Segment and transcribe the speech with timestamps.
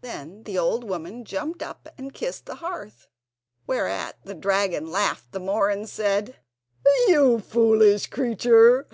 [0.00, 3.06] Then the old woman jumped up and kissed the hearth;
[3.66, 6.36] whereat the dragon laughed the more, and said:
[7.08, 8.88] "You foolish creature!